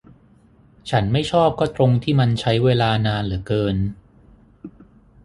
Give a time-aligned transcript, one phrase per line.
[0.89, 3.75] ฉันไม่ชอบก็ตรงที่มันใช้เวลานานเหลือเกิน